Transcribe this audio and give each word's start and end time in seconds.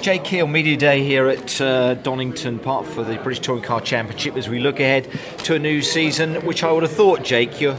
Jake 0.00 0.26
Hill, 0.26 0.46
Media 0.46 0.78
Day 0.78 1.04
here 1.04 1.28
at 1.28 1.60
uh, 1.60 1.92
Donington 1.92 2.58
Park 2.58 2.86
for 2.86 3.04
the 3.04 3.16
British 3.16 3.40
Touring 3.40 3.62
Car 3.62 3.82
Championship 3.82 4.34
as 4.34 4.48
we 4.48 4.58
look 4.58 4.80
ahead 4.80 5.06
to 5.44 5.54
a 5.54 5.58
new 5.58 5.82
season, 5.82 6.36
which 6.46 6.64
I 6.64 6.72
would 6.72 6.82
have 6.84 6.92
thought, 6.92 7.22
Jake, 7.22 7.60
you're 7.60 7.78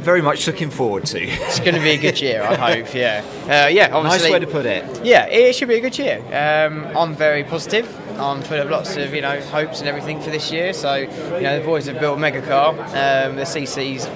very 0.00 0.22
much 0.22 0.46
looking 0.46 0.70
forward 0.70 1.04
to. 1.06 1.20
It's 1.20 1.60
going 1.60 1.74
to 1.74 1.82
be 1.82 1.90
a 1.90 1.98
good 1.98 2.18
year, 2.18 2.42
I 2.42 2.54
hope. 2.54 2.94
Yeah, 2.94 3.22
uh, 3.44 3.68
yeah. 3.68 3.88
Nice 4.02 4.22
way 4.22 4.38
to 4.38 4.46
put 4.46 4.64
it. 4.64 5.04
Yeah, 5.04 5.26
it 5.26 5.54
should 5.54 5.68
be 5.68 5.74
a 5.74 5.80
good 5.80 5.98
year. 5.98 6.18
Um, 6.28 6.86
I'm 6.96 7.14
very 7.14 7.44
positive. 7.44 7.86
I'm 8.18 8.40
full 8.40 8.60
of 8.60 8.70
lots 8.70 8.96
of 8.96 9.12
you 9.12 9.20
know 9.20 9.38
hopes 9.42 9.80
and 9.80 9.88
everything 9.88 10.20
for 10.22 10.30
this 10.30 10.50
year. 10.50 10.72
So 10.72 10.94
you 10.94 11.42
know 11.42 11.58
the 11.58 11.64
boys 11.64 11.86
have 11.86 12.00
built 12.00 12.16
a 12.16 12.20
mega 12.20 12.40
car. 12.40 12.70
Um, 12.70 13.36
the 13.36 13.42
CC's 13.42 14.06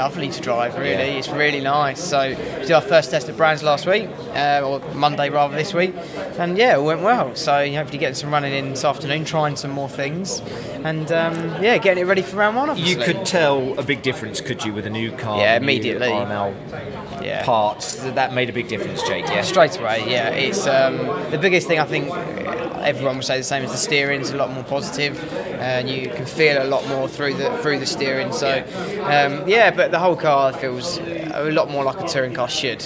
lovely 0.00 0.30
to 0.30 0.40
drive. 0.40 0.74
Really, 0.76 0.90
yeah. 0.90 1.18
it's 1.18 1.28
really 1.28 1.60
nice. 1.60 2.02
So 2.02 2.30
we 2.30 2.34
did 2.34 2.72
our 2.72 2.80
first 2.80 3.10
test 3.10 3.28
at 3.28 3.36
Brands 3.36 3.62
last 3.62 3.86
week, 3.86 4.08
uh, 4.34 4.62
or 4.64 4.80
Monday 4.94 5.28
rather 5.28 5.54
this 5.54 5.74
week, 5.74 5.94
and 6.38 6.56
yeah, 6.56 6.76
it 6.76 6.82
went 6.82 7.02
well. 7.02 7.36
So 7.36 7.52
hopefully 7.72 7.98
getting 7.98 8.14
some 8.14 8.30
running 8.30 8.54
in 8.54 8.70
this 8.70 8.84
afternoon, 8.84 9.24
trying 9.24 9.56
some 9.56 9.70
more 9.70 9.88
things, 9.88 10.40
and 10.84 11.12
um, 11.12 11.34
yeah, 11.62 11.76
getting 11.78 12.02
it 12.02 12.06
ready 12.06 12.22
for 12.22 12.36
round 12.36 12.56
one. 12.56 12.70
Obviously. 12.70 12.98
You 12.98 13.04
could 13.04 13.26
tell 13.26 13.78
a 13.78 13.82
big 13.82 14.02
difference, 14.02 14.40
could 14.40 14.64
you, 14.64 14.72
with 14.72 14.86
a 14.86 14.90
new 14.90 15.12
car? 15.12 15.38
Yeah, 15.38 15.56
immediately. 15.56 16.08
RML 16.08 16.54
yeah. 17.22 17.44
parts 17.44 17.96
that 17.96 18.32
made 18.32 18.48
a 18.48 18.52
big 18.52 18.68
difference, 18.68 19.02
Jake. 19.02 19.26
Yeah, 19.26 19.42
straight 19.42 19.78
away. 19.78 20.10
Yeah, 20.10 20.30
it's 20.30 20.66
um, 20.66 20.96
the 21.30 21.38
biggest 21.38 21.66
thing 21.68 21.78
I 21.78 21.84
think 21.84 22.08
everyone 22.82 23.16
would 23.16 23.24
say 23.24 23.38
the 23.38 23.44
same 23.44 23.64
as 23.64 23.70
the 23.70 23.76
steering 23.76 24.20
is 24.20 24.30
a 24.30 24.36
lot 24.36 24.50
more 24.50 24.64
positive 24.64 25.18
and 25.60 25.88
you 25.88 26.08
can 26.08 26.26
feel 26.26 26.62
a 26.62 26.64
lot 26.64 26.86
more 26.88 27.08
through 27.08 27.34
the 27.34 27.56
through 27.58 27.78
the 27.78 27.86
steering. 27.86 28.32
So 28.32 28.58
um, 29.02 29.48
yeah 29.48 29.70
but 29.70 29.90
the 29.90 29.98
whole 29.98 30.16
car 30.16 30.52
feels 30.52 30.98
a 30.98 31.50
lot 31.50 31.70
more 31.70 31.84
like 31.84 32.00
a 32.00 32.08
touring 32.08 32.34
car 32.34 32.48
should 32.48 32.82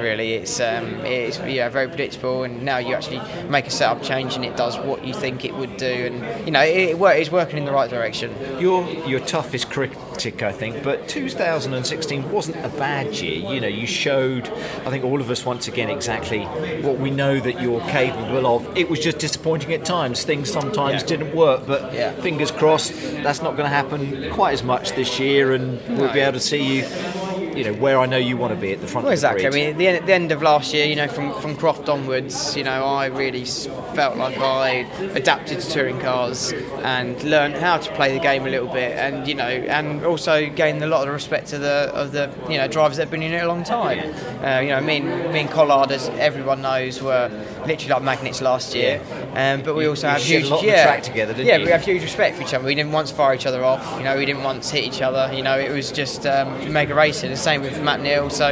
really. 0.00 0.34
It's 0.34 0.60
um, 0.60 0.86
it's 1.04 1.38
yeah 1.38 1.68
very 1.68 1.88
predictable 1.88 2.44
and 2.44 2.62
now 2.62 2.78
you 2.78 2.94
actually 2.94 3.20
make 3.48 3.66
a 3.66 3.70
setup 3.70 4.02
change 4.02 4.34
and 4.34 4.44
it 4.44 4.56
does 4.56 4.78
what 4.78 5.04
you 5.04 5.14
think 5.14 5.44
it 5.44 5.54
would 5.54 5.76
do 5.76 5.86
and 5.86 6.46
you 6.46 6.52
know 6.52 6.62
it, 6.62 6.94
it 6.94 7.00
it's 7.00 7.30
working 7.30 7.58
in 7.58 7.64
the 7.64 7.72
right 7.72 7.90
direction. 7.90 8.34
Your 8.60 8.88
your 9.06 9.20
toughest 9.20 9.70
critic 9.70 10.42
I 10.42 10.52
think 10.52 10.82
but 10.82 11.08
2016 11.08 12.30
wasn't 12.30 12.64
a 12.64 12.70
bad 12.70 13.14
year. 13.14 13.52
You 13.52 13.60
know 13.60 13.68
you 13.68 13.86
showed 13.86 14.48
I 14.84 14.90
think 14.90 15.04
all 15.04 15.20
of 15.20 15.30
us 15.30 15.44
once 15.44 15.68
again 15.68 15.90
exactly 15.90 16.44
what 16.82 16.98
we 16.98 17.10
know 17.10 17.38
that 17.38 17.60
you're 17.60 17.80
capable 17.82 18.46
of. 18.46 18.76
It 18.76 18.88
was 18.88 19.00
just 19.00 19.20
disappointing 19.36 19.72
at 19.74 19.84
times. 19.84 20.24
Things 20.24 20.50
sometimes 20.50 21.02
yeah. 21.02 21.08
didn't 21.08 21.36
work, 21.36 21.66
but 21.66 21.92
yeah. 21.92 22.12
fingers 22.22 22.50
crossed 22.50 22.92
that's 23.22 23.42
not 23.42 23.56
going 23.56 23.68
to 23.68 23.74
happen 23.74 24.32
quite 24.32 24.54
as 24.54 24.62
much 24.62 24.92
this 24.92 25.20
year, 25.20 25.52
and 25.52 25.78
we'll 25.98 26.12
be 26.12 26.20
able 26.20 26.32
to 26.32 26.40
see 26.40 26.78
you 26.78 27.25
you 27.56 27.64
know 27.64 27.72
where 27.72 27.98
I 27.98 28.06
know 28.06 28.18
you 28.18 28.36
want 28.36 28.52
to 28.52 28.60
be 28.60 28.72
at 28.72 28.80
the 28.80 28.86
front. 28.86 29.04
Well, 29.04 29.12
exactly. 29.12 29.46
I 29.46 29.50
mean, 29.50 29.70
at 29.70 29.78
the 29.78 29.88
end, 29.88 29.96
at 29.96 30.06
the 30.06 30.12
end 30.12 30.32
of 30.32 30.42
last 30.42 30.74
year, 30.74 30.86
you 30.86 30.96
know, 30.96 31.08
from 31.08 31.32
from 31.40 31.56
Croft 31.56 31.88
onwards, 31.88 32.56
you 32.56 32.64
know, 32.64 32.84
I 32.84 33.06
really 33.06 33.44
felt 33.44 34.16
like 34.16 34.38
I 34.38 34.86
adapted 35.14 35.60
to 35.60 35.70
touring 35.70 35.98
cars 36.00 36.52
and 36.82 37.22
learned 37.24 37.54
how 37.56 37.78
to 37.78 37.92
play 37.94 38.12
the 38.12 38.22
game 38.22 38.46
a 38.46 38.50
little 38.50 38.68
bit, 38.68 38.92
and 38.92 39.26
you 39.26 39.34
know, 39.34 39.44
and 39.44 40.04
also 40.04 40.48
gained 40.50 40.82
a 40.82 40.86
lot 40.86 41.00
of 41.00 41.06
the 41.06 41.12
respect 41.12 41.52
of 41.52 41.60
the 41.60 41.90
of 41.94 42.12
the 42.12 42.30
you 42.48 42.58
know 42.58 42.68
drivers 42.68 42.98
that 42.98 43.04
have 43.04 43.10
been 43.10 43.22
in 43.22 43.32
it 43.32 43.42
a 43.42 43.48
long 43.48 43.64
time. 43.64 44.14
Uh, 44.44 44.60
you 44.60 44.68
know, 44.68 44.80
me 44.80 44.98
and 44.98 45.32
me 45.32 45.40
and 45.40 45.50
Collard, 45.50 45.90
as 45.90 46.08
everyone 46.10 46.62
knows, 46.62 47.02
were 47.02 47.28
literally 47.66 47.94
like 47.94 48.02
magnets 48.02 48.40
last 48.40 48.74
year. 48.74 49.00
Um, 49.34 49.62
but 49.62 49.74
we 49.74 49.86
also 49.86 50.06
you 50.06 50.12
have 50.12 50.22
huge 50.22 50.62
yeah, 50.62 50.84
track 50.84 51.02
together, 51.02 51.32
yeah, 51.42 51.56
you? 51.56 51.64
we 51.64 51.70
have 51.70 51.84
huge 51.84 52.02
respect 52.02 52.36
for 52.36 52.42
each 52.42 52.54
other. 52.54 52.64
We 52.64 52.74
didn't 52.74 52.92
once 52.92 53.10
fire 53.10 53.34
each 53.34 53.46
other 53.46 53.64
off. 53.64 53.98
You 53.98 54.04
know, 54.04 54.16
we 54.16 54.26
didn't 54.26 54.42
once 54.42 54.70
hit 54.70 54.84
each 54.84 55.02
other. 55.02 55.32
You 55.34 55.42
know, 55.42 55.58
it 55.58 55.70
was 55.70 55.92
just 55.92 56.26
um, 56.26 56.72
mega 56.72 56.94
racing 56.94 57.30
same 57.46 57.62
with 57.62 57.80
Matt 57.80 58.00
Neal. 58.00 58.28
So, 58.28 58.50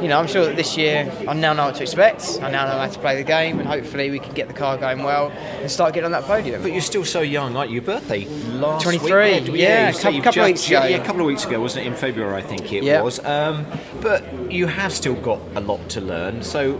you 0.00 0.06
know, 0.06 0.20
I'm 0.20 0.28
sure 0.28 0.44
that 0.44 0.54
this 0.54 0.76
year 0.76 1.12
I 1.26 1.34
now 1.34 1.52
know 1.52 1.64
what 1.64 1.74
to 1.76 1.82
expect. 1.82 2.38
I 2.40 2.48
now 2.48 2.64
know 2.64 2.78
how 2.78 2.86
to 2.86 2.98
play 3.00 3.16
the 3.16 3.24
game, 3.24 3.58
and 3.58 3.66
hopefully 3.66 4.08
we 4.08 4.20
can 4.20 4.34
get 4.34 4.46
the 4.46 4.54
car 4.54 4.78
going 4.78 5.02
well 5.02 5.30
and 5.30 5.68
start 5.68 5.94
getting 5.94 6.04
on 6.04 6.12
that 6.12 6.22
podium. 6.22 6.62
But 6.62 6.70
you're 6.70 6.80
still 6.80 7.04
so 7.04 7.22
young, 7.22 7.56
aren't 7.56 7.70
you? 7.70 7.76
Your 7.76 7.82
birthday 7.82 8.24
last 8.52 8.84
23. 8.84 9.40
week. 9.40 9.46
Yeah, 9.48 9.54
yeah, 9.54 9.88
a 9.88 9.92
couple, 9.92 10.18
couple 10.18 10.32
just, 10.32 10.46
weeks 10.46 10.68
ago. 10.68 10.84
Yeah, 10.84 10.96
a 10.98 11.04
couple 11.04 11.22
of 11.22 11.26
weeks 11.26 11.44
ago, 11.44 11.60
wasn't 11.60 11.86
it? 11.86 11.88
In 11.88 11.96
February, 11.96 12.36
I 12.36 12.40
think 12.40 12.72
it 12.72 12.84
yeah. 12.84 13.02
was. 13.02 13.18
Um, 13.24 13.66
but 14.00 14.22
you 14.52 14.68
have 14.68 14.92
still 14.92 15.16
got 15.16 15.40
a 15.56 15.60
lot 15.60 15.88
to 15.90 16.00
learn. 16.00 16.42
So 16.44 16.78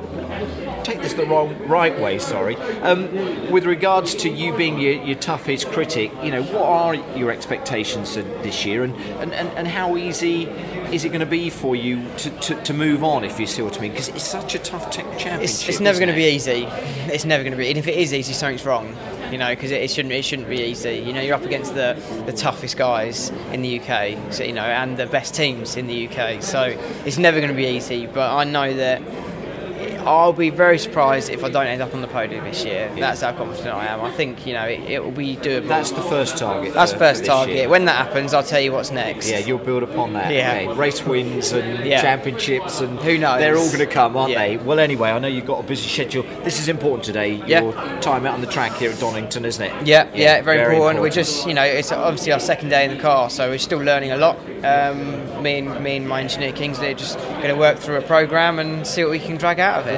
take 0.84 1.00
this 1.00 1.14
the 1.14 1.26
wrong 1.26 1.58
right 1.66 1.98
way. 2.00 2.20
Sorry. 2.20 2.54
Um, 2.82 3.50
with 3.50 3.64
regards 3.64 4.14
to 4.16 4.28
you 4.28 4.56
being 4.56 4.78
your, 4.78 4.92
your, 5.02 5.18
toughest 5.18 5.72
critic, 5.72 6.12
you 6.22 6.30
know, 6.30 6.44
what 6.44 6.62
are 6.62 6.94
your 7.18 7.32
expectations 7.32 8.14
this 8.14 8.64
year, 8.64 8.84
and, 8.84 8.94
and, 8.94 9.32
and, 9.34 9.48
and 9.58 9.66
how 9.66 9.96
easy 9.96 10.44
is 10.92 11.04
it 11.04 11.08
going 11.08 11.20
to 11.20 11.26
be 11.26 11.50
for 11.56 11.74
you 11.74 12.06
to, 12.18 12.30
to, 12.40 12.62
to, 12.62 12.74
move 12.74 13.02
on, 13.02 13.24
if 13.24 13.40
you 13.40 13.46
see 13.46 13.62
what 13.62 13.78
I 13.78 13.80
mean? 13.80 13.90
Because 13.92 14.08
it's 14.08 14.26
such 14.26 14.54
a 14.54 14.58
tough 14.58 14.90
championship. 14.90 15.40
It's, 15.42 15.68
it's 15.68 15.80
never 15.80 15.98
going 15.98 16.10
to 16.10 16.14
be 16.14 16.26
easy. 16.26 16.64
It's 17.12 17.24
never 17.24 17.42
going 17.42 17.52
to 17.52 17.56
be. 17.56 17.68
And 17.68 17.78
if 17.78 17.88
it 17.88 17.96
is 17.96 18.12
easy, 18.12 18.32
something's 18.32 18.64
wrong. 18.64 18.94
You 19.30 19.38
know, 19.38 19.48
because 19.48 19.72
it, 19.72 19.82
it, 19.82 19.90
shouldn't 19.90 20.14
it 20.14 20.24
shouldn't 20.24 20.48
be 20.48 20.62
easy. 20.62 20.98
You 20.98 21.12
know, 21.12 21.20
you're 21.20 21.34
up 21.34 21.44
against 21.44 21.74
the, 21.74 22.00
the 22.26 22.32
toughest 22.32 22.76
guys 22.76 23.30
in 23.52 23.62
the 23.62 23.80
UK. 23.80 24.32
So, 24.32 24.44
you 24.44 24.52
know, 24.52 24.62
and 24.62 24.96
the 24.96 25.06
best 25.06 25.34
teams 25.34 25.76
in 25.76 25.88
the 25.88 26.06
UK. 26.08 26.42
So 26.42 26.76
it's 27.04 27.18
never 27.18 27.38
going 27.40 27.50
to 27.50 27.56
be 27.56 27.66
easy. 27.66 28.06
But 28.06 28.36
I 28.36 28.44
know 28.44 28.72
that 28.74 29.02
I'll 30.06 30.32
be 30.32 30.50
very 30.50 30.78
surprised 30.78 31.30
if 31.30 31.44
I 31.44 31.50
don't 31.50 31.66
end 31.66 31.82
up 31.82 31.94
on 31.94 32.00
the 32.00 32.08
podium 32.08 32.44
this 32.44 32.64
year. 32.64 32.90
Yeah. 32.94 33.00
That's 33.00 33.20
how 33.20 33.32
confident 33.32 33.74
I 33.74 33.86
am. 33.86 34.00
I 34.02 34.12
think 34.12 34.46
you 34.46 34.54
know 34.54 34.64
it, 34.64 34.80
it 34.80 35.04
will 35.04 35.10
be 35.10 35.36
doable. 35.36 35.68
That's 35.68 35.90
the 35.90 36.02
first 36.02 36.38
target. 36.38 36.74
That's 36.74 36.92
for, 36.92 36.98
first 36.98 37.20
for 37.22 37.26
target. 37.26 37.56
Year. 37.56 37.68
When 37.68 37.84
that 37.86 38.06
happens, 38.06 38.34
I'll 38.34 38.42
tell 38.42 38.60
you 38.60 38.72
what's 38.72 38.90
next. 38.90 39.28
Yeah, 39.28 39.38
you'll 39.38 39.58
build 39.58 39.82
upon 39.82 40.12
that. 40.14 40.32
Yeah, 40.32 40.70
okay. 40.70 40.78
race 40.78 41.04
wins 41.04 41.52
and 41.52 41.84
yeah. 41.84 42.00
championships 42.00 42.80
and 42.80 42.98
who 43.00 43.18
knows? 43.18 43.40
They're 43.40 43.56
all 43.56 43.66
going 43.66 43.78
to 43.78 43.86
come, 43.86 44.16
aren't 44.16 44.32
yeah. 44.32 44.46
they? 44.46 44.56
Well, 44.56 44.78
anyway, 44.78 45.10
I 45.10 45.18
know 45.18 45.28
you've 45.28 45.46
got 45.46 45.64
a 45.64 45.66
busy 45.66 45.88
schedule. 45.88 46.22
This 46.44 46.58
is 46.60 46.68
important 46.68 47.04
today. 47.04 47.42
Yeah. 47.46 47.62
Your 47.62 47.72
time 48.00 48.26
out 48.26 48.34
on 48.34 48.40
the 48.40 48.46
track 48.46 48.72
here 48.74 48.90
at 48.90 48.98
Donington, 48.98 49.44
isn't 49.44 49.62
it? 49.62 49.86
Yeah, 49.86 50.08
yeah, 50.14 50.42
very, 50.42 50.58
very 50.58 50.76
important. 50.76 50.96
important. 50.96 51.02
We're 51.02 51.10
just 51.10 51.46
you 51.46 51.54
know 51.54 51.64
it's 51.64 51.92
obviously 51.92 52.32
our 52.32 52.40
second 52.40 52.68
day 52.68 52.84
in 52.84 52.96
the 52.96 53.02
car, 53.02 53.30
so 53.30 53.50
we're 53.50 53.58
still 53.58 53.78
learning 53.78 54.12
a 54.12 54.16
lot. 54.16 54.38
Um, 54.64 55.42
me 55.42 55.58
and 55.58 55.82
me 55.82 55.96
and 55.96 56.08
my 56.08 56.20
engineer 56.20 56.52
Kingsley 56.52 56.88
are 56.88 56.94
just 56.94 57.18
going 57.18 57.48
to 57.48 57.56
work 57.56 57.78
through 57.78 57.96
a 57.96 58.02
program 58.02 58.58
and 58.58 58.86
see 58.86 59.02
what 59.02 59.10
we 59.10 59.18
can 59.18 59.36
drag 59.36 59.60
out 59.60 59.80
of 59.80 59.86
it. 59.86 59.95